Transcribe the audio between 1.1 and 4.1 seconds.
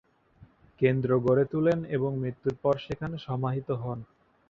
গড়ে তুলেন এবং মৃত্যুর পর সেখান সমাহিত হন।